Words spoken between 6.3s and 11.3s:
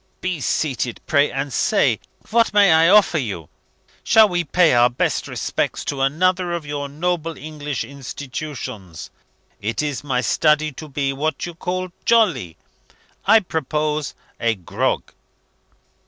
of your noble English institutions? It is my study to be,